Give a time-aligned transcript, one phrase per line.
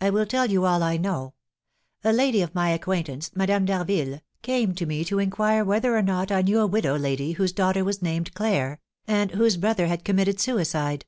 [0.00, 1.34] "I will tell you all I know.
[2.04, 6.30] A lady of my acquaintance, Madame d'Harville, came to me to inquire whether or not
[6.30, 10.38] I knew a widow lady whose daughter was named Claire, and whose brother had committed
[10.38, 11.06] suicide.